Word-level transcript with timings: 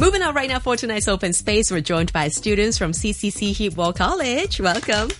Moving 0.00 0.22
on 0.22 0.32
right 0.32 0.48
now 0.48 0.60
for 0.60 0.76
tonight's 0.76 1.08
open 1.08 1.32
space, 1.32 1.72
we're 1.72 1.80
joined 1.80 2.12
by 2.12 2.28
students 2.28 2.78
from 2.78 2.92
CCC 2.92 3.52
Heep 3.52 3.76
Woh 3.76 3.92
College. 3.92 4.60
Welcome. 4.60 5.10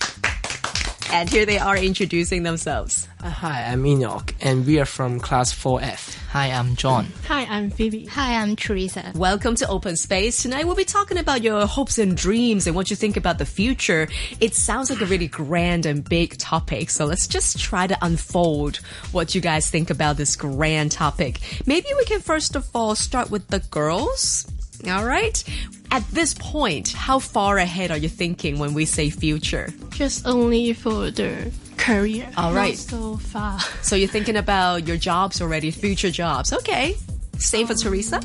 And 1.11 1.29
here 1.29 1.45
they 1.45 1.57
are 1.57 1.75
introducing 1.75 2.43
themselves. 2.43 3.05
Uh, 3.21 3.29
hi, 3.29 3.63
I'm 3.63 3.85
Enoch, 3.85 4.33
and 4.39 4.65
we 4.65 4.79
are 4.79 4.85
from 4.85 5.19
class 5.19 5.53
4F. 5.53 6.15
Hi, 6.29 6.51
I'm 6.51 6.77
John. 6.77 7.07
Hi, 7.27 7.41
I'm 7.43 7.71
Phoebe. 7.71 8.05
Hi, 8.05 8.41
I'm 8.41 8.55
Teresa. 8.55 9.11
Welcome 9.15 9.55
to 9.55 9.67
Open 9.67 9.97
Space. 9.97 10.41
Tonight 10.41 10.65
we'll 10.65 10.75
be 10.75 10.85
talking 10.85 11.17
about 11.17 11.41
your 11.41 11.65
hopes 11.67 11.97
and 11.97 12.15
dreams 12.15 12.65
and 12.65 12.73
what 12.73 12.89
you 12.89 12.95
think 12.95 13.17
about 13.17 13.37
the 13.37 13.45
future. 13.45 14.07
It 14.39 14.55
sounds 14.55 14.89
like 14.89 15.01
a 15.01 15.05
really 15.07 15.27
grand 15.27 15.85
and 15.85 16.07
big 16.07 16.37
topic, 16.37 16.89
so 16.89 17.05
let's 17.05 17.27
just 17.27 17.59
try 17.59 17.85
to 17.85 17.97
unfold 18.01 18.77
what 19.11 19.35
you 19.35 19.41
guys 19.41 19.69
think 19.69 19.89
about 19.89 20.15
this 20.15 20.37
grand 20.37 20.93
topic. 20.93 21.41
Maybe 21.65 21.89
we 21.97 22.05
can 22.05 22.21
first 22.21 22.55
of 22.55 22.69
all 22.73 22.95
start 22.95 23.29
with 23.29 23.47
the 23.47 23.59
girls. 23.59 24.47
All 24.87 25.05
right. 25.05 25.43
At 25.91 26.07
this 26.11 26.33
point, 26.33 26.91
how 26.93 27.19
far 27.19 27.57
ahead 27.57 27.91
are 27.91 27.97
you 27.97 28.09
thinking 28.09 28.59
when 28.59 28.73
we 28.73 28.85
say 28.85 29.09
future? 29.09 29.69
Just 29.89 30.27
only 30.27 30.73
for 30.73 31.11
the 31.11 31.51
career. 31.77 32.29
All 32.37 32.53
right. 32.53 32.69
Not 32.69 32.77
so 32.77 33.17
far. 33.17 33.59
So 33.81 33.95
you're 33.95 34.07
thinking 34.07 34.37
about 34.37 34.87
your 34.87 34.97
jobs 34.97 35.41
already, 35.41 35.71
future 35.71 36.11
jobs. 36.11 36.53
Okay. 36.53 36.95
Same 37.37 37.67
for 37.67 37.73
um, 37.73 37.79
Teresa? 37.79 38.21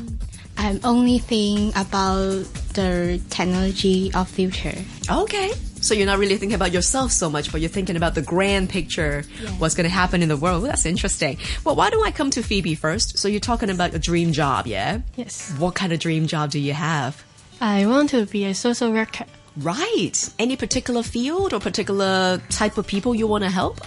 I'm 0.57 0.79
only 0.83 1.19
thinking 1.19 1.69
about 1.75 2.45
the 2.73 3.19
technology 3.29 4.13
of 4.13 4.29
future. 4.29 4.75
Okay. 5.09 5.51
So 5.85 5.93
you're 5.93 6.07
not 6.07 6.17
really 6.17 6.37
thinking 6.37 6.55
about 6.55 6.71
yourself 6.71 7.11
so 7.11 7.29
much, 7.29 7.51
but 7.51 7.61
you're 7.61 7.69
thinking 7.69 7.95
about 7.95 8.15
the 8.15 8.23
grand 8.23 8.71
picture, 8.71 9.21
what's 9.59 9.75
going 9.75 9.83
to 9.83 9.93
happen 9.93 10.23
in 10.23 10.29
the 10.29 10.35
world. 10.35 10.63
Well, 10.63 10.71
that's 10.71 10.83
interesting. 10.83 11.37
Well, 11.63 11.75
why 11.75 11.91
don't 11.91 12.03
I 12.03 12.09
come 12.09 12.31
to 12.31 12.41
Phoebe 12.41 12.73
first? 12.73 13.19
So 13.19 13.27
you're 13.27 13.39
talking 13.39 13.69
about 13.69 13.93
a 13.93 13.99
dream 13.99 14.31
job, 14.31 14.65
yeah? 14.65 15.01
Yes. 15.15 15.53
What 15.59 15.75
kind 15.75 15.93
of 15.93 15.99
dream 15.99 16.25
job 16.25 16.49
do 16.49 16.59
you 16.59 16.73
have? 16.73 17.23
I 17.61 17.85
want 17.85 18.09
to 18.09 18.25
be 18.25 18.45
a 18.45 18.55
social 18.55 18.91
worker. 18.91 19.25
Right. 19.57 20.27
Any 20.39 20.55
particular 20.55 21.03
field 21.03 21.53
or 21.53 21.59
particular 21.59 22.41
type 22.49 22.79
of 22.79 22.87
people 22.87 23.13
you 23.13 23.27
want 23.27 23.43
to 23.43 23.51
help? 23.51 23.79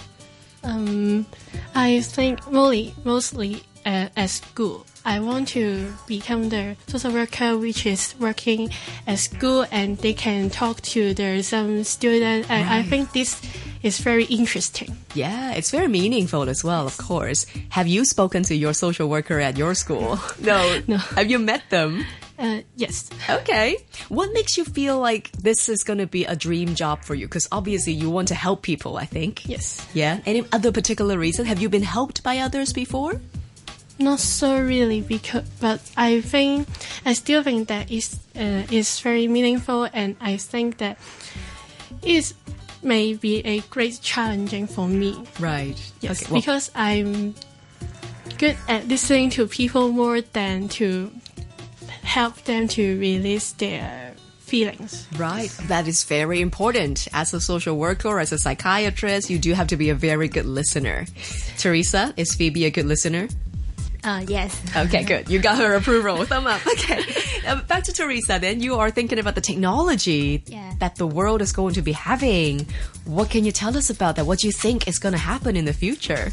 Um, 0.63 1.25
I 1.75 1.99
think 1.99 2.49
mostly, 2.49 2.95
mostly 3.03 3.63
uh, 3.85 4.07
at 4.15 4.29
school. 4.29 4.85
I 5.05 5.19
want 5.19 5.47
to 5.49 5.93
become 6.07 6.49
the 6.49 6.75
social 6.87 7.11
worker 7.11 7.57
which 7.57 7.85
is 7.85 8.15
working 8.19 8.69
at 9.07 9.19
school 9.19 9.65
and 9.71 9.97
they 9.97 10.13
can 10.13 10.49
talk 10.49 10.81
to 10.93 11.13
the 11.13 11.41
some 11.41 11.83
student. 11.83 12.49
I, 12.49 12.79
I 12.79 12.83
think 12.83 13.13
this 13.13 13.41
is 13.81 13.99
very 13.99 14.25
interesting. 14.25 14.97
Yeah, 15.13 15.53
it's 15.53 15.71
very 15.71 15.87
meaningful 15.87 16.49
as 16.49 16.63
well, 16.63 16.85
of 16.85 16.97
course. 16.97 17.45
Have 17.69 17.87
you 17.87 18.03
spoken 18.05 18.43
to 18.43 18.55
your 18.55 18.73
social 18.73 19.07
worker 19.09 19.39
at 19.39 19.57
your 19.57 19.73
school? 19.73 20.19
No. 20.39 20.81
No. 20.87 20.97
Have 20.97 21.29
you 21.29 21.37
met 21.39 21.63
them? 21.69 22.05
Uh, 22.37 22.61
yes. 22.75 23.09
Okay. 23.29 23.77
What 24.07 24.31
makes 24.33 24.57
you 24.57 24.63
feel 24.63 24.97
like 24.99 25.31
this 25.33 25.67
is 25.67 25.83
going 25.83 25.99
to 25.99 26.07
be 26.07 26.23
a 26.25 26.35
dream 26.35 26.75
job 26.75 27.03
for 27.03 27.13
you? 27.13 27.27
Because 27.27 27.47
obviously 27.51 27.93
you 27.93 28.09
want 28.09 28.29
to 28.29 28.35
help 28.35 28.61
people, 28.61 28.95
I 28.97 29.05
think. 29.05 29.47
Yes. 29.47 29.85
Yeah. 29.93 30.21
Any 30.25 30.45
other 30.53 30.71
particular 30.71 31.17
reason? 31.19 31.45
Have 31.45 31.61
you 31.61 31.67
been 31.69 31.83
helped 31.83 32.23
by 32.23 32.37
others 32.37 32.71
before? 32.71 33.19
Not 33.99 34.19
so 34.19 34.61
really, 34.61 35.01
because 35.01 35.43
but 35.59 35.81
I 35.97 36.21
think 36.21 36.67
I 37.05 37.13
still 37.13 37.43
think 37.43 37.67
that 37.67 37.91
is 37.91 38.17
uh, 38.35 38.63
is 38.71 38.99
very 39.01 39.27
meaningful, 39.27 39.89
and 39.93 40.15
I 40.21 40.37
think 40.37 40.77
that 40.77 40.97
it 42.01 42.33
may 42.81 43.13
be 43.13 43.39
a 43.45 43.59
great 43.69 43.99
challenging 44.01 44.67
for 44.67 44.87
me. 44.87 45.21
Right. 45.39 45.75
Yes, 45.99 46.21
Okay, 46.23 46.31
well, 46.31 46.41
because 46.41 46.71
I'm 46.75 47.35
good 48.37 48.55
at 48.69 48.87
listening 48.87 49.31
to 49.31 49.47
people 49.47 49.91
more 49.91 50.21
than 50.21 50.69
to 50.79 51.11
help 52.03 52.41
them 52.45 52.69
to 52.69 52.99
release 52.99 53.51
their 53.51 54.13
feelings. 54.39 55.07
right. 55.17 55.51
That 55.67 55.87
is 55.87 56.05
very 56.05 56.39
important. 56.39 57.07
As 57.13 57.33
a 57.33 57.41
social 57.41 57.75
worker 57.77 58.07
or 58.07 58.19
as 58.21 58.31
a 58.31 58.37
psychiatrist, 58.37 59.29
you 59.29 59.37
do 59.37 59.53
have 59.53 59.67
to 59.67 59.75
be 59.77 59.89
a 59.89 59.95
very 59.95 60.27
good 60.29 60.45
listener. 60.45 61.05
Teresa, 61.57 62.13
is 62.15 62.33
Phoebe 62.33 62.63
a 62.65 62.71
good 62.71 62.85
listener? 62.85 63.27
Uh, 64.03 64.23
yes. 64.27 64.55
Okay, 64.75 65.03
good. 65.03 65.29
You 65.29 65.39
got 65.39 65.57
her 65.57 65.73
approval. 65.75 66.23
Thumb 66.29 66.47
up. 66.47 66.65
Okay. 66.65 67.03
Uh, 67.47 67.61
back 67.63 67.83
to 67.83 67.91
Teresa 67.93 68.39
then. 68.39 68.61
You 68.61 68.75
are 68.75 68.91
thinking 68.91 69.19
about 69.19 69.35
the 69.35 69.41
technology 69.41 70.41
Yeah. 70.47 70.73
that 70.79 70.95
the 70.95 71.05
world 71.07 71.41
is 71.41 71.51
going 71.51 71.73
to 71.75 71.81
be 71.81 71.91
having. 71.91 72.65
What 73.05 73.29
can 73.29 73.43
you 73.45 73.51
tell 73.51 73.75
us 73.75 73.89
about 73.89 74.15
that? 74.15 74.25
What 74.25 74.39
do 74.39 74.47
you 74.47 74.53
think 74.53 74.87
is 74.87 74.99
going 74.99 75.13
to 75.13 75.19
happen 75.19 75.55
in 75.57 75.65
the 75.65 75.73
future? 75.73 76.31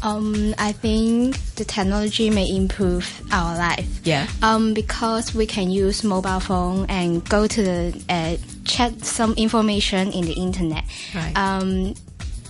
Um, 0.00 0.54
I 0.58 0.70
think 0.70 1.36
the 1.56 1.64
technology 1.64 2.30
may 2.30 2.46
improve 2.54 3.04
our 3.32 3.56
life. 3.58 3.88
Yeah. 4.04 4.28
Um, 4.42 4.72
because 4.72 5.34
we 5.34 5.44
can 5.44 5.70
use 5.70 6.04
mobile 6.04 6.38
phone 6.38 6.86
and 6.88 7.28
go 7.28 7.48
to 7.48 7.62
the 7.62 8.02
uh, 8.08 8.36
check 8.64 8.92
some 9.02 9.34
information 9.34 10.12
in 10.12 10.24
the 10.24 10.34
internet. 10.34 10.84
Right. 11.12 11.36
Um, 11.36 11.94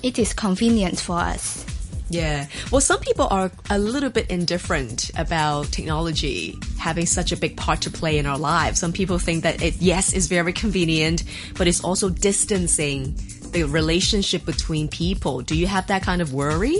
it 0.02 0.18
is 0.18 0.34
convenient 0.34 1.00
for 1.00 1.16
us. 1.16 1.64
Yeah. 2.10 2.46
Well, 2.70 2.80
some 2.80 3.00
people 3.00 3.28
are 3.30 3.50
a 3.70 3.78
little 3.78 4.10
bit 4.10 4.30
indifferent 4.30 5.10
about 5.16 5.66
technology 5.66 6.56
having 6.78 7.06
such 7.06 7.32
a 7.32 7.36
big 7.36 7.56
part 7.56 7.82
to 7.82 7.90
play 7.90 8.18
in 8.18 8.26
our 8.26 8.38
lives. 8.38 8.80
Some 8.80 8.92
people 8.92 9.18
think 9.18 9.42
that 9.42 9.62
it, 9.62 9.76
yes, 9.76 10.12
is 10.12 10.26
very 10.26 10.52
convenient, 10.52 11.24
but 11.56 11.68
it's 11.68 11.84
also 11.84 12.08
distancing 12.08 13.14
the 13.52 13.64
relationship 13.64 14.44
between 14.44 14.88
people. 14.88 15.42
Do 15.42 15.54
you 15.54 15.66
have 15.66 15.86
that 15.88 16.02
kind 16.02 16.22
of 16.22 16.32
worry? 16.32 16.78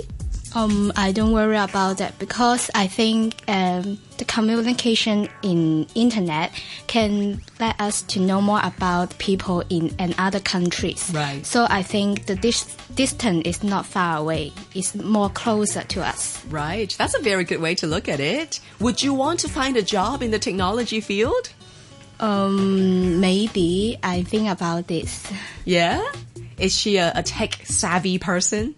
Um, 0.54 0.92
I 0.96 1.12
don't 1.12 1.32
worry 1.32 1.56
about 1.56 1.98
that 1.98 2.18
because 2.18 2.70
I 2.74 2.86
think 2.86 3.42
um, 3.48 3.98
the 4.16 4.24
communication 4.24 5.28
in 5.42 5.86
internet 5.94 6.52
can 6.86 7.42
let 7.60 7.80
us 7.80 8.02
to 8.02 8.20
know 8.20 8.40
more 8.40 8.60
about 8.62 9.16
people 9.18 9.62
in 9.68 9.94
and 9.98 10.14
other 10.18 10.40
countries. 10.40 11.10
Right. 11.14 11.44
So 11.44 11.66
I 11.68 11.82
think 11.82 12.26
the 12.26 12.34
dis- 12.34 12.76
distance 12.94 13.46
is 13.46 13.62
not 13.62 13.86
far 13.86 14.18
away; 14.18 14.52
it's 14.74 14.94
more 14.94 15.28
closer 15.28 15.82
to 15.82 16.04
us. 16.04 16.44
Right. 16.46 16.94
That's 16.96 17.14
a 17.14 17.22
very 17.22 17.44
good 17.44 17.60
way 17.60 17.74
to 17.76 17.86
look 17.86 18.08
at 18.08 18.20
it. 18.20 18.60
Would 18.80 19.02
you 19.02 19.14
want 19.14 19.40
to 19.40 19.48
find 19.48 19.76
a 19.76 19.82
job 19.82 20.22
in 20.22 20.30
the 20.30 20.38
technology 20.38 21.00
field? 21.00 21.52
Um, 22.20 23.20
maybe 23.20 23.98
I 24.02 24.22
think 24.22 24.48
about 24.48 24.88
this. 24.88 25.30
Yeah. 25.64 26.02
Is 26.58 26.76
she 26.76 26.96
a, 26.96 27.12
a 27.14 27.22
tech 27.22 27.54
savvy 27.64 28.18
person? 28.18 28.74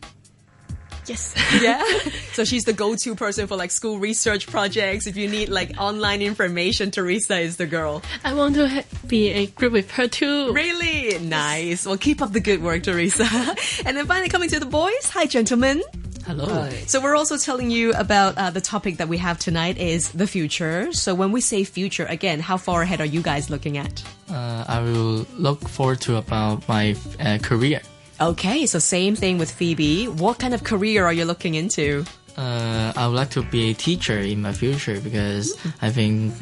Yes. 1.11 1.35
Yeah. 1.61 1.85
so 2.33 2.45
she's 2.45 2.63
the 2.63 2.73
go-to 2.73 3.15
person 3.17 3.49
for 3.49 3.57
like 3.57 3.73
school 3.73 3.99
research 3.99 4.47
projects. 4.47 5.09
If 5.09 5.17
you 5.17 5.29
need 5.29 5.49
like 5.49 5.79
online 5.79 6.23
information, 6.23 6.93
Teresa 6.93 7.39
is 7.41 7.57
the 7.57 7.67
girl. 7.67 8.03
I 8.25 8.35
want 8.35 8.55
to 8.55 8.69
ha- 8.69 8.85
be 9.07 9.31
a 9.31 9.47
group 9.47 9.73
with 9.73 9.91
her 9.93 10.07
too. 10.07 10.53
Really 10.53 11.19
nice. 11.19 11.85
Well, 11.87 11.99
keep 11.99 12.23
up 12.23 12.33
the 12.33 12.41
good 12.41 12.63
work, 12.63 12.85
Teresa. 12.85 13.25
and 13.85 13.97
then 13.97 14.07
finally 14.07 14.29
coming 14.29 14.49
to 14.51 14.61
the 14.61 14.67
boys. 14.67 15.11
Hi, 15.11 15.27
gentlemen. 15.27 15.83
Hello. 16.25 16.71
So 16.87 17.01
we're 17.01 17.17
also 17.17 17.37
telling 17.37 17.71
you 17.71 17.93
about 17.93 18.39
uh, 18.39 18.51
the 18.51 18.61
topic 18.61 18.99
that 18.99 19.09
we 19.09 19.19
have 19.19 19.39
tonight 19.39 19.77
is 19.79 20.13
the 20.13 20.29
future. 20.29 20.93
So 20.93 21.15
when 21.15 21.33
we 21.33 21.41
say 21.41 21.65
future, 21.65 22.07
again, 22.07 22.39
how 22.39 22.57
far 22.57 22.83
ahead 22.83 23.01
are 23.01 23.11
you 23.17 23.23
guys 23.23 23.51
looking 23.51 23.77
at? 23.77 24.05
Uh, 24.31 24.65
I 24.69 24.81
will 24.81 25.27
look 25.37 25.69
forward 25.69 26.01
to 26.03 26.17
about 26.17 26.67
my 26.69 26.95
uh, 27.19 27.39
career. 27.39 27.81
Okay, 28.21 28.67
so 28.67 28.79
same 28.79 29.17
thing 29.17 29.39
with 29.39 29.51
Phoebe. 29.51 30.07
What 30.07 30.39
kind 30.39 30.53
of 30.53 30.63
career 30.63 31.07
are 31.07 31.13
you 31.13 31.25
looking 31.25 31.55
into? 31.55 32.05
Uh, 32.37 32.93
I 32.95 33.07
would 33.07 33.17
like 33.17 33.31
to 33.31 33.43
be 33.43 33.71
a 33.71 33.75
teacher 33.75 34.19
in 34.19 34.43
my 34.43 34.53
future 34.53 35.01
because 35.01 35.57
I 35.81 35.91
think 35.91 36.35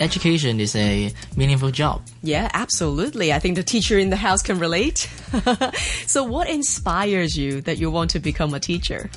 education 0.00 0.58
is 0.58 0.74
a 0.74 1.12
meaningful 1.36 1.70
job. 1.70 2.02
Yeah, 2.22 2.50
absolutely. 2.54 3.32
I 3.32 3.38
think 3.40 3.56
the 3.56 3.62
teacher 3.62 3.98
in 3.98 4.08
the 4.08 4.16
house 4.16 4.42
can 4.42 4.58
relate. 4.58 5.08
so 6.06 6.24
what 6.24 6.48
inspires 6.48 7.36
you 7.36 7.60
that 7.62 7.76
you 7.76 7.90
want 7.90 8.10
to 8.12 8.20
become 8.20 8.54
a 8.54 8.60
teacher? 8.60 9.10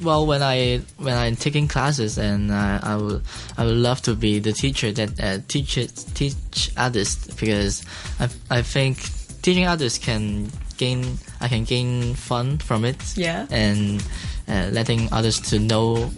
Well, 0.00 0.26
when 0.26 0.42
I 0.42 0.80
when 0.96 1.16
I'm 1.16 1.36
taking 1.36 1.68
classes, 1.68 2.16
and 2.16 2.50
uh, 2.50 2.80
I 2.82 2.96
would 2.96 3.22
I 3.58 3.64
would 3.66 3.76
love 3.76 4.00
to 4.02 4.14
be 4.14 4.38
the 4.38 4.52
teacher 4.52 4.90
that 4.92 5.20
uh, 5.20 5.38
teaches 5.48 5.92
teach 6.14 6.70
others 6.78 7.14
because 7.36 7.84
I 8.18 8.28
I 8.50 8.62
think 8.62 8.98
teaching 9.42 9.66
others 9.66 9.98
can 9.98 10.50
gain 10.78 11.18
I 11.40 11.48
can 11.48 11.64
gain 11.64 12.14
fun 12.14 12.58
from 12.58 12.84
it. 12.84 12.96
Yeah. 13.16 13.46
and 13.50 14.02
uh, 14.48 14.70
letting 14.72 15.12
others 15.12 15.40
to 15.50 15.58
know 15.58 16.10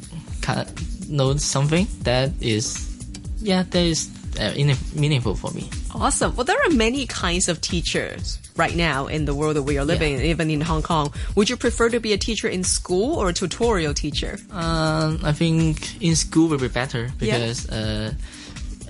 know 1.08 1.36
something 1.36 1.86
that 2.02 2.30
is 2.40 2.86
yeah 3.42 3.64
that 3.70 3.82
is 3.82 4.08
uh, 4.38 4.54
meaningful 4.94 5.34
for 5.34 5.50
me. 5.50 5.68
Awesome. 5.94 6.34
Well, 6.36 6.44
there 6.44 6.58
are 6.66 6.70
many 6.70 7.06
kinds 7.06 7.48
of 7.48 7.60
teachers 7.60 8.38
right 8.56 8.76
now 8.76 9.06
in 9.06 9.24
the 9.24 9.34
world 9.34 9.56
that 9.56 9.62
we 9.64 9.76
are 9.78 9.84
living 9.84 10.14
in, 10.14 10.22
even 10.22 10.50
in 10.50 10.60
Hong 10.60 10.82
Kong. 10.82 11.12
Would 11.34 11.50
you 11.50 11.56
prefer 11.56 11.88
to 11.90 12.00
be 12.00 12.12
a 12.12 12.18
teacher 12.18 12.48
in 12.48 12.62
school 12.62 13.16
or 13.16 13.30
a 13.30 13.32
tutorial 13.32 13.92
teacher? 13.94 14.38
Um, 14.50 15.20
I 15.24 15.32
think 15.32 16.00
in 16.00 16.14
school 16.14 16.48
will 16.48 16.58
be 16.58 16.68
better 16.68 17.10
because 17.18 17.68
uh, 17.68 18.12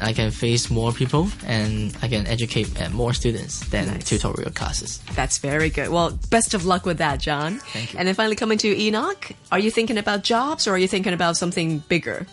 I 0.02 0.12
can 0.12 0.30
face 0.30 0.70
more 0.70 0.92
people 0.92 1.28
and 1.46 1.96
I 2.02 2.08
can 2.08 2.26
educate 2.26 2.68
uh, 2.80 2.88
more 2.90 3.12
students 3.14 3.60
than 3.70 3.86
Nice. 3.86 4.04
tutorial 4.04 4.50
classes. 4.50 5.00
That's 5.14 5.38
very 5.38 5.70
good. 5.70 5.88
Well, 5.90 6.18
best 6.30 6.54
of 6.54 6.64
luck 6.64 6.86
with 6.86 6.98
that, 6.98 7.20
John. 7.20 7.58
Thank 7.72 7.92
you. 7.92 7.98
And 7.98 8.08
then 8.08 8.14
finally 8.14 8.36
coming 8.36 8.58
to 8.58 8.68
Enoch, 8.68 9.32
are 9.52 9.58
you 9.58 9.70
thinking 9.70 9.98
about 9.98 10.22
jobs 10.22 10.66
or 10.66 10.72
are 10.72 10.78
you 10.78 10.88
thinking 10.88 11.12
about 11.12 11.36
something 11.36 11.78
bigger? 11.88 12.26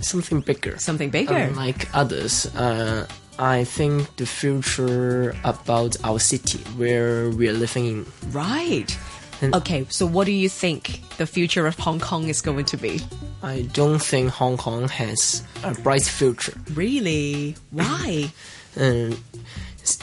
Something 0.00 0.40
bigger. 0.40 0.78
Something 0.78 1.10
bigger. 1.10 1.34
Unlike 1.34 1.88
others, 1.94 2.46
uh, 2.56 3.06
I 3.38 3.64
think 3.64 4.14
the 4.16 4.26
future 4.26 5.34
about 5.44 5.96
our 6.04 6.18
city 6.18 6.58
where 6.76 7.30
we 7.30 7.48
are 7.48 7.52
living 7.52 7.86
in. 7.86 8.06
Right. 8.32 8.96
And- 9.40 9.54
Okay, 9.54 9.86
so 9.88 10.04
what 10.06 10.24
do 10.26 10.32
you 10.32 10.48
think 10.48 11.00
the 11.18 11.26
future 11.26 11.66
of 11.66 11.78
Hong 11.78 12.00
Kong 12.00 12.28
is 12.28 12.40
going 12.42 12.64
to 12.66 12.76
be? 12.76 13.00
I 13.42 13.62
don't 13.72 14.00
think 14.02 14.30
Hong 14.30 14.56
Kong 14.56 14.88
has 14.88 15.42
a 15.62 15.72
bright 15.74 16.02
future. 16.02 16.54
Really? 16.74 17.56
Why? 17.70 18.32
Um, 18.76 19.16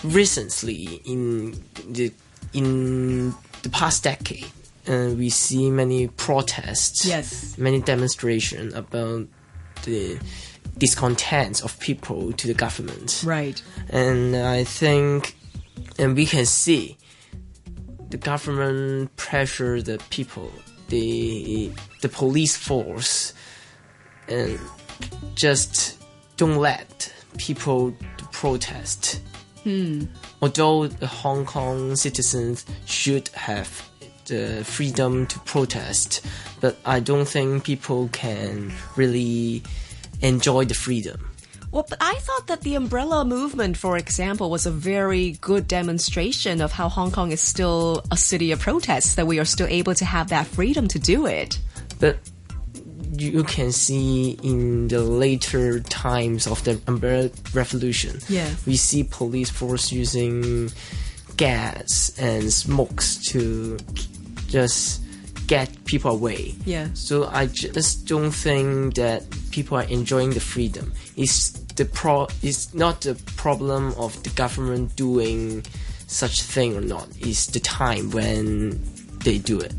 recently, 0.04 1.02
in 1.06 1.52
the 1.88 2.12
in 2.52 3.30
the 3.62 3.70
past 3.70 4.04
decade, 4.04 4.48
uh, 4.88 5.12
we 5.16 5.30
see 5.30 5.70
many 5.72 6.08
protests, 6.08 7.06
Yes. 7.06 7.58
many 7.58 7.80
demonstrations 7.82 8.74
about 8.74 9.28
the 9.84 10.20
discontent 10.78 11.64
of 11.64 11.80
people 11.80 12.34
to 12.34 12.48
the 12.48 12.54
government. 12.54 13.24
right. 13.26 13.62
and 13.90 14.36
I 14.36 14.66
think, 14.66 15.36
and 15.98 16.16
we 16.18 16.26
can 16.26 16.46
see 16.46 16.98
the 18.10 18.18
government 18.18 19.16
pressure 19.16 19.82
the 19.82 20.00
people, 20.10 20.52
the 20.90 21.72
the 22.02 22.10
police 22.10 22.56
force, 22.56 23.34
and 24.28 24.60
just 25.36 26.04
don't 26.38 26.58
let 26.58 27.14
people 27.38 27.96
protest. 28.32 29.22
Hmm. 29.64 30.06
Although 30.42 30.88
the 30.88 31.08
Hong 31.08 31.46
Kong 31.46 31.96
citizens 31.96 32.66
should 32.86 33.30
have 33.30 33.90
the 34.26 34.64
freedom 34.64 35.26
to 35.28 35.40
protest, 35.40 36.26
but 36.60 36.78
I 36.86 37.00
don't 37.00 37.28
think 37.28 37.64
people 37.64 38.10
can 38.12 38.74
really 38.96 39.64
enjoy 40.22 40.66
the 40.66 40.74
freedom. 40.74 41.35
Well, 41.76 41.86
but 41.90 41.98
I 42.00 42.16
thought 42.22 42.48
that 42.48 42.62
the 42.62 42.76
umbrella 42.76 43.26
movement, 43.26 43.76
for 43.76 43.98
example, 43.98 44.50
was 44.50 44.66
a 44.66 44.72
very 44.72 45.34
good 45.42 45.68
demonstration 45.68 46.62
of 46.62 46.72
how 46.72 46.88
Hong 46.88 47.12
Kong 47.12 47.34
is 47.34 47.42
still 47.42 48.02
a 48.12 48.16
city 48.16 48.54
of 48.54 48.62
protests, 48.62 49.16
that 49.16 49.28
we 49.28 49.40
are 49.40 49.46
still 49.46 49.68
able 49.68 49.94
to 49.96 50.06
have 50.06 50.30
that 50.30 50.48
freedom 50.48 50.88
to 50.88 50.98
do 51.00 51.26
it. 51.26 51.60
but 52.00 52.18
you 53.18 53.44
can 53.44 53.72
see 53.74 54.38
in 54.44 54.88
the 54.88 55.00
later 55.02 55.80
times 55.82 56.48
of 56.48 56.64
the 56.64 56.80
umbrella 56.88 57.30
revolution 57.54 58.20
Yeah. 58.30 58.50
we 58.66 58.76
see 58.78 59.04
police 59.04 59.50
force 59.50 59.92
using 59.92 60.70
gas 61.38 62.12
and 62.20 62.52
smokes 62.52 63.18
to 63.32 63.78
just 64.48 65.02
get 65.48 65.70
people 65.86 66.12
away 66.12 66.56
Yeah. 66.66 66.88
so 66.94 67.30
i 67.32 67.46
just 67.48 68.06
don't 68.06 68.32
think 68.32 68.96
that 68.96 69.24
people 69.52 69.78
are 69.78 69.88
enjoying 69.88 70.32
the 70.32 70.42
freedom 70.42 70.92
it's 71.16 71.65
the 71.76 71.86
pro 71.86 72.28
it's 72.42 72.74
not 72.74 73.02
the 73.02 73.16
problem 73.36 73.94
of 73.98 74.22
the 74.24 74.30
government 74.32 74.96
doing 74.96 75.64
such 76.08 76.42
thing 76.42 76.76
or 76.76 76.82
not 76.82 77.08
it's 77.20 77.48
the 77.48 77.60
time 77.60 78.12
when 78.12 78.80
they 79.24 79.38
do 79.38 79.60
it 79.60 79.74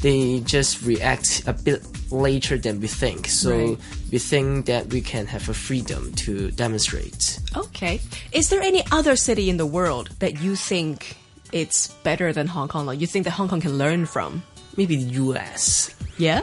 they 0.00 0.40
just 0.40 0.82
react 0.82 1.42
a 1.46 1.52
bit 1.52 1.82
later 2.10 2.58
than 2.58 2.80
we 2.80 2.88
think 2.88 3.26
so 3.28 3.50
Right. 3.56 3.78
we 4.10 4.18
think 4.18 4.66
that 4.66 4.86
we 4.92 5.00
can 5.00 5.26
have 5.26 5.48
a 5.48 5.54
freedom 5.54 6.12
to 6.24 6.50
demonstrate 6.52 7.38
Okay. 7.56 8.00
Is 8.32 8.48
there 8.48 8.62
any 8.62 8.82
other 8.90 9.14
city 9.16 9.50
in 9.50 9.58
the 9.58 9.66
world 9.66 10.08
that 10.20 10.40
you 10.40 10.56
think 10.56 11.16
it's 11.52 11.88
better 12.02 12.32
than 12.32 12.46
Hong 12.46 12.68
Kong? 12.68 12.86
Like 12.86 12.98
you 13.00 13.06
think 13.06 13.24
that 13.26 13.32
Hong 13.32 13.48
Kong 13.48 13.60
can 13.60 13.76
learn 13.78 14.06
from? 14.06 14.42
maybe 14.76 14.96
the 14.96 15.12
us 15.36 15.94
Yeah? 16.16 16.40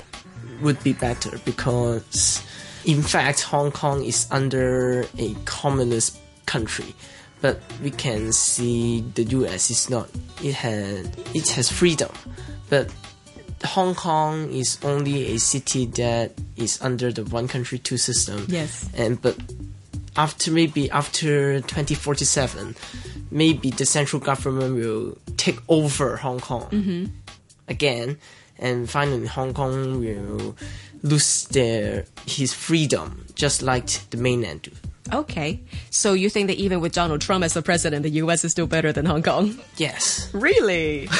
would 0.61 0.81
be 0.83 0.93
better 0.93 1.39
because 1.45 2.43
in 2.85 3.01
fact 3.01 3.41
Hong 3.41 3.71
Kong 3.71 4.03
is 4.03 4.27
under 4.31 5.05
a 5.17 5.35
communist 5.45 6.17
country 6.45 6.95
but 7.41 7.59
we 7.81 7.91
can 7.91 8.31
see 8.31 9.01
the 9.15 9.23
US 9.23 9.69
is 9.69 9.89
not 9.89 10.09
it 10.43 10.55
has 10.55 11.07
it 11.33 11.49
has 11.49 11.71
freedom. 11.71 12.11
But 12.69 12.91
Hong 13.63 13.95
Kong 13.95 14.51
is 14.51 14.77
only 14.83 15.33
a 15.33 15.39
city 15.39 15.85
that 15.85 16.31
is 16.55 16.81
under 16.81 17.11
the 17.11 17.23
one 17.25 17.47
country 17.47 17.79
two 17.79 17.97
system. 17.97 18.45
Yes. 18.47 18.89
and 18.95 19.21
but 19.21 19.37
after 20.15 20.51
maybe 20.51 20.89
after 20.91 21.61
2047 21.61 22.75
maybe 23.31 23.69
the 23.69 23.85
central 23.85 24.19
government 24.19 24.75
will 24.75 25.17
take 25.37 25.59
over 25.69 26.17
Hong 26.17 26.39
Kong 26.39 26.69
mm-hmm. 26.69 27.05
again. 27.67 28.17
And 28.61 28.89
finally 28.89 29.25
Hong 29.27 29.53
Kong 29.53 30.01
will 30.01 30.57
lose 31.01 31.45
their 31.45 32.05
his 32.25 32.53
freedom 32.53 33.25
just 33.35 33.61
like 33.61 33.87
the 34.09 34.17
mainland 34.17 34.63
do. 34.63 34.71
Okay. 35.11 35.59
So 35.89 36.13
you 36.13 36.29
think 36.29 36.47
that 36.47 36.57
even 36.57 36.81
with 36.81 36.93
Donald 36.93 37.21
Trump 37.21 37.43
as 37.43 37.53
the 37.53 37.61
president, 37.61 38.03
the 38.03 38.11
US 38.21 38.45
is 38.45 38.51
still 38.51 38.67
better 38.67 38.91
than 38.91 39.05
Hong 39.05 39.23
Kong? 39.23 39.57
Yes. 39.77 40.29
Really? 40.33 41.09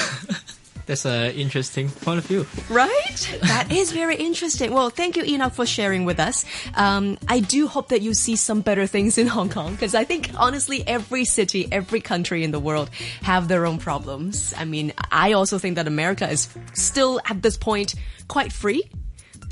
That's 0.89 1.05
an 1.05 1.33
interesting 1.33 1.89
point 1.89 2.17
of 2.17 2.25
view. 2.25 2.47
Right? 2.67 3.39
That 3.43 3.71
is 3.71 3.91
very 3.91 4.15
interesting. 4.15 4.73
Well, 4.73 4.89
thank 4.89 5.15
you, 5.15 5.23
Enoch, 5.23 5.53
for 5.53 5.67
sharing 5.67 6.03
with 6.03 6.19
us. 6.19 6.45
Um, 6.73 7.19
I 7.27 7.41
do 7.41 7.67
hope 7.67 7.89
that 7.89 8.01
you 8.01 8.15
see 8.15 8.35
some 8.35 8.61
better 8.61 8.87
things 8.87 9.19
in 9.19 9.27
Hong 9.27 9.49
Kong 9.49 9.73
because 9.73 9.93
I 9.93 10.03
think, 10.03 10.31
honestly, 10.35 10.83
every 10.87 11.25
city, 11.25 11.67
every 11.71 12.01
country 12.01 12.43
in 12.43 12.49
the 12.49 12.59
world 12.59 12.89
have 13.21 13.47
their 13.47 13.67
own 13.67 13.77
problems. 13.77 14.51
I 14.57 14.65
mean, 14.65 14.91
I 15.11 15.33
also 15.33 15.59
think 15.59 15.75
that 15.75 15.85
America 15.85 16.27
is 16.27 16.49
still 16.73 17.21
at 17.29 17.43
this 17.43 17.55
point 17.55 17.93
quite 18.27 18.51
free. 18.51 18.89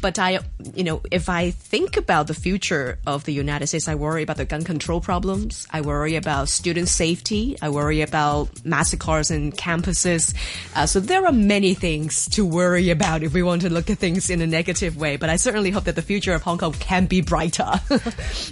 But 0.01 0.19
I, 0.19 0.39
you 0.75 0.83
know, 0.83 1.01
if 1.11 1.29
I 1.29 1.51
think 1.51 1.97
about 1.97 2.27
the 2.27 2.33
future 2.33 2.99
of 3.07 3.23
the 3.23 3.33
United 3.33 3.67
States, 3.67 3.87
I 3.87 3.95
worry 3.95 4.23
about 4.23 4.37
the 4.37 4.45
gun 4.45 4.63
control 4.63 5.01
problems. 5.01 5.67
I 5.71 5.81
worry 5.81 6.15
about 6.15 6.49
student 6.49 6.87
safety. 6.87 7.57
I 7.61 7.69
worry 7.69 8.01
about 8.01 8.49
massacres 8.65 9.31
in 9.31 9.51
campuses. 9.51 10.35
Uh, 10.75 10.85
so 10.85 10.99
there 10.99 11.25
are 11.25 11.31
many 11.31 11.73
things 11.73 12.29
to 12.29 12.45
worry 12.45 12.89
about 12.89 13.23
if 13.23 13.33
we 13.33 13.41
want 13.41 13.63
to 13.63 13.69
look 13.71 13.89
at 13.89 13.97
things 13.97 14.29
in 14.29 14.41
a 14.41 14.47
negative 14.47 14.97
way. 14.97 15.17
But 15.17 15.29
I 15.29 15.37
certainly 15.37 15.71
hope 15.71 15.85
that 15.85 15.95
the 15.95 16.01
future 16.01 16.33
of 16.33 16.43
Hong 16.43 16.59
Kong 16.59 16.73
can 16.73 17.07
be 17.07 17.21
brighter. 17.21 17.63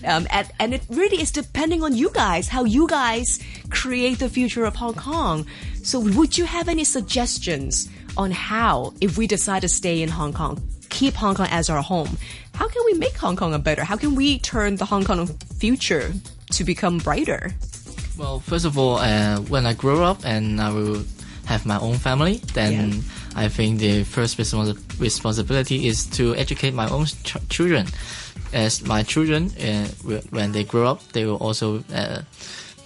um, 0.05 0.27
and, 0.29 0.51
and 0.59 0.73
it 0.73 0.83
really 0.89 1.21
is 1.21 1.31
depending 1.31 1.83
on 1.83 1.95
you 1.95 2.09
guys, 2.11 2.47
how 2.47 2.63
you 2.63 2.87
guys 2.87 3.39
create 3.69 4.19
the 4.19 4.29
future 4.29 4.65
of 4.65 4.75
Hong 4.75 4.95
Kong. 4.95 5.45
So 5.83 5.99
would 5.99 6.37
you 6.37 6.45
have 6.45 6.69
any 6.69 6.83
suggestions 6.83 7.89
on 8.17 8.31
how, 8.31 8.93
if 9.01 9.17
we 9.17 9.27
decide 9.27 9.61
to 9.61 9.69
stay 9.69 10.01
in 10.01 10.09
Hong 10.09 10.33
Kong, 10.33 10.61
keep 10.95 11.13
Hong 11.15 11.35
Kong 11.35 11.47
as 11.51 11.69
our 11.69 11.81
home. 11.83 12.17
How 12.55 12.67
can 12.73 12.81
we 12.89 12.93
make 12.97 13.15
Hong 13.17 13.35
Kong 13.35 13.53
a 13.53 13.59
better? 13.59 13.83
How 13.83 13.97
can 13.97 14.15
we 14.15 14.39
turn 14.39 14.77
the 14.77 14.85
Hong 14.85 15.03
Kong 15.03 15.27
future 15.59 16.13
to 16.55 16.63
become 16.63 16.97
brighter? 16.99 17.51
Well, 18.17 18.39
first 18.39 18.65
of 18.65 18.77
all, 18.77 18.95
uh, 18.97 19.41
when 19.51 19.65
I 19.67 19.73
grow 19.73 20.03
up 20.03 20.19
and 20.23 20.61
I 20.61 20.69
will 20.71 21.03
have 21.51 21.65
my 21.65 21.77
own 21.79 21.97
family, 21.99 22.35
then 22.53 22.71
Yeah. 22.73 23.43
I 23.43 23.49
think 23.49 23.79
the 23.79 24.03
first 24.05 24.37
respons- 24.39 24.79
responsibility 24.99 25.87
is 25.91 26.05
to 26.17 26.33
educate 26.35 26.73
my 26.73 26.87
own 26.89 27.05
ch- 27.27 27.43
children. 27.49 27.87
As 28.53 28.81
my 28.87 29.03
children, 29.03 29.51
uh, 29.59 29.87
when 30.31 30.53
they 30.53 30.63
grow 30.63 30.87
up, 30.91 30.99
they 31.11 31.25
will 31.25 31.41
also 31.43 31.83
uh, 31.93 32.21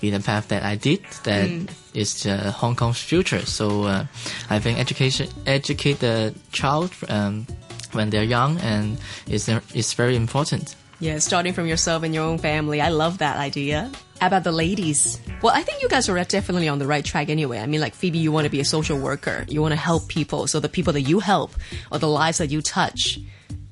be 0.02 0.10
the 0.10 0.20
path 0.20 0.48
that 0.48 0.64
I 0.64 0.76
did. 0.76 1.02
That 1.24 1.48
is 1.94 2.26
uh, 2.26 2.52
Hong 2.62 2.76
Kong's 2.76 2.98
future. 3.12 3.46
So 3.46 3.84
uh, 3.86 4.06
I 4.50 4.58
think 4.60 4.80
education, 4.80 5.28
educate 5.46 6.00
the 6.00 6.34
child 6.52 6.90
um, 7.08 7.46
when 7.92 8.10
they're 8.10 8.24
young, 8.24 8.60
and 8.60 8.98
it's, 9.28 9.48
is 9.74 9.94
very 9.94 10.16
important. 10.16 10.76
Yeah, 11.00 11.20
starting 11.20 11.54
from 11.54 11.66
yourself 11.66 12.04
and 12.04 12.14
your 12.14 12.26
own 12.26 12.38
family. 12.38 12.82
I 12.82 12.90
love 12.90 13.20
that 13.20 13.38
idea. 13.38 13.90
How 14.20 14.28
about 14.28 14.44
the 14.44 14.52
ladies? 14.52 15.20
Well, 15.42 15.54
I 15.56 15.64
think 15.64 15.82
you 15.82 15.88
guys 15.88 16.10
are 16.10 16.24
definitely 16.26 16.68
on 16.68 16.80
the 16.80 16.88
right 16.88 17.06
track 17.06 17.30
anyway. 17.30 17.60
I 17.60 17.66
mean, 17.68 17.80
like 17.80 17.96
Phoebe, 17.96 18.20
you 18.20 18.34
want 18.34 18.46
to 18.46 18.52
be 18.52 18.60
a 18.60 18.66
social 18.66 19.00
worker. 19.00 19.46
You 19.48 19.62
want 19.62 19.72
to 19.72 19.78
help 19.78 20.10
people. 20.10 20.46
So 20.48 20.60
the 20.60 20.68
people 20.68 20.92
that 20.94 21.04
you 21.04 21.20
help 21.20 21.52
or 21.90 22.00
the 22.00 22.10
lives 22.10 22.40
that 22.40 22.52
you 22.52 22.62
touch 22.62 23.18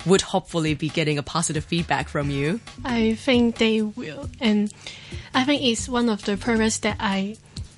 would 0.05 0.21
hopefully 0.21 0.74
be 0.74 0.88
getting 0.88 1.17
a 1.17 1.24
positive 1.24 1.65
feedback 1.65 2.07
from 2.07 2.29
you. 2.29 2.62
I 2.86 3.15
think 3.15 3.57
they 3.57 3.81
will, 3.81 4.29
and 4.39 4.71
I 5.33 5.43
think 5.43 5.63
it's 5.63 5.89
one 5.89 6.07
of 6.07 6.24
the 6.24 6.38
purpose 6.38 6.77
that 6.79 6.95
I 7.00 7.36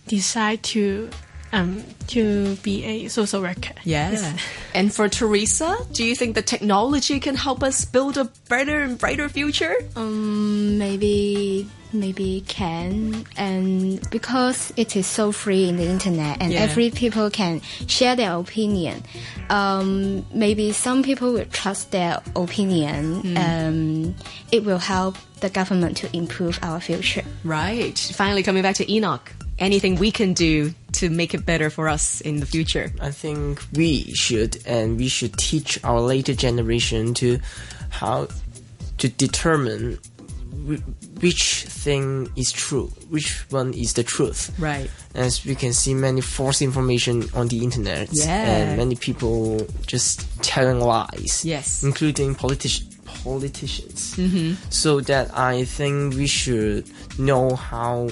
decide 0.07 0.61
to 0.63 1.09
um 1.51 1.83
to 2.07 2.55
be 2.63 2.83
a 2.83 3.07
social 3.07 3.41
worker. 3.41 3.73
Yeah. 3.83 4.33
And 4.73 4.93
for 4.93 5.07
Teresa, 5.09 5.77
do 5.93 6.03
you 6.03 6.15
think 6.15 6.35
the 6.35 6.41
technology 6.41 7.19
can 7.19 7.35
help 7.35 7.63
us 7.63 7.85
build 7.85 8.17
a 8.17 8.25
better 8.49 8.79
and 8.81 8.97
brighter 8.97 9.29
future? 9.29 9.75
Um, 9.95 10.77
maybe 10.77 11.67
maybe 11.91 12.43
can 12.47 13.25
and 13.35 13.97
because 14.11 14.71
it 14.77 14.95
is 14.95 15.07
so 15.07 15.31
free 15.31 15.67
in 15.67 15.75
the 15.77 15.87
internet 15.89 16.37
and 16.39 16.53
Yeah. 16.53 16.61
every 16.61 16.91
people 16.91 17.31
can 17.31 17.61
share 17.87 18.15
their 18.15 18.33
opinion 18.37 19.01
um, 19.49 20.23
maybe 20.31 20.71
some 20.71 21.01
people 21.01 21.33
will 21.33 21.45
trust 21.51 21.89
their 21.89 22.21
opinion 22.35 23.35
um, 23.37 24.13
it 24.51 24.63
will 24.63 24.77
help 24.77 25.17
the 25.39 25.49
government 25.49 25.97
to 25.97 26.15
improve 26.15 26.59
our 26.61 26.79
future 26.79 27.23
Right. 27.43 27.97
Finally, 27.97 28.43
coming 28.43 28.61
back 28.61 28.75
to 28.75 28.85
Enoch. 28.91 29.31
Anything 29.57 29.95
we 29.95 30.11
can 30.11 30.33
do 30.33 30.73
to 30.99 31.09
make 31.09 31.33
it 31.33 31.45
better 31.45 31.69
for 31.69 31.87
us 31.89 32.21
in 32.21 32.39
the 32.39 32.45
future? 32.45 32.91
I 32.99 33.11
think 33.11 33.61
we 33.73 34.13
should 34.13 34.57
and 34.65 34.97
we 34.97 35.07
should 35.07 35.37
teach 35.37 35.79
our 35.83 35.99
later 35.99 36.33
generation 36.33 37.13
to 37.15 37.39
how 37.89 38.27
to 38.97 39.07
determine 39.09 39.97
which 41.21 41.63
thing 41.65 42.29
is 42.35 42.51
true, 42.51 42.87
which 43.09 43.45
one 43.49 43.73
is 43.73 43.93
the 43.93 44.03
truth. 44.03 44.51
Right. 44.59 44.89
As 45.15 45.45
we 45.45 45.55
can 45.55 45.73
see, 45.73 45.93
many 45.93 46.21
false 46.21 46.61
information 46.61 47.27
on 47.33 47.47
the 47.47 47.63
internet, 47.63 48.09
Yeah. 48.11 48.27
and 48.45 48.77
many 48.77 48.95
people 48.95 49.65
just 49.87 50.25
telling 50.43 50.79
lies, 50.79 51.43
Yes. 51.43 51.83
including 51.83 52.35
politi- 52.35 52.83
politicians. 53.23 54.15
Mm-hmm. 54.15 54.53
So 54.69 55.01
that 55.01 55.35
I 55.37 55.65
think 55.65 56.15
we 56.15 56.27
should 56.27 56.85
know 57.17 57.55
how 57.55 58.09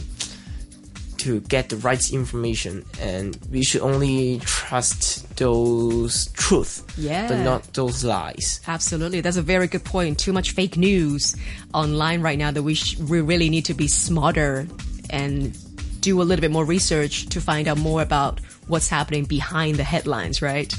to 1.19 1.39
get 1.41 1.69
the 1.69 1.77
right 1.77 2.11
information, 2.11 2.85
and 2.99 3.37
we 3.51 3.63
should 3.63 3.81
only 3.81 4.39
trust 4.43 5.35
those 5.37 6.27
truth, 6.33 6.83
Yeah. 6.97 7.27
but 7.27 7.39
not 7.43 7.73
those 7.73 8.03
lies. 8.03 8.59
Absolutely. 8.67 9.21
That's 9.21 9.37
a 9.37 9.41
very 9.41 9.67
good 9.67 9.83
point. 9.83 10.19
Too 10.19 10.33
much 10.33 10.51
fake 10.51 10.77
news 10.77 11.35
online 11.73 12.21
right 12.21 12.37
now 12.37 12.51
that 12.51 12.63
we, 12.63 12.73
sh- 12.75 12.97
we 12.97 13.21
really 13.21 13.49
need 13.49 13.65
to 13.65 13.73
be 13.73 13.87
smarter 13.87 14.67
and 15.09 15.57
do 16.01 16.21
a 16.21 16.23
little 16.23 16.41
bit 16.41 16.51
more 16.51 16.63
research 16.65 17.27
to 17.29 17.41
find 17.41 17.67
out 17.67 17.77
more 17.77 18.01
about 18.01 18.39
what's 18.67 18.87
happening 18.89 19.25
behind 19.25 19.75
the 19.75 19.83
headlines, 19.83 20.41
right? 20.41 20.73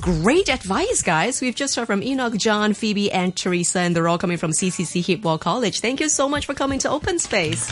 Great 0.00 0.48
advice, 0.48 1.02
guys. 1.02 1.40
We've 1.40 1.54
just 1.54 1.76
heard 1.76 1.86
from 1.86 2.02
Enoch, 2.02 2.36
John, 2.36 2.74
Phoebe, 2.74 3.10
and 3.12 3.34
Teresa, 3.36 3.80
and 3.80 3.94
they're 3.96 4.08
all 4.08 4.18
coming 4.18 4.36
from 4.36 4.50
CCC 4.52 5.00
Heep 5.02 5.22
Woh 5.22 5.38
College. 5.38 5.80
Thank 5.80 6.00
you 6.00 6.08
so 6.08 6.28
much 6.28 6.46
for 6.46 6.54
coming 6.54 6.78
to 6.80 6.90
Open 6.90 7.18
Space. 7.18 7.70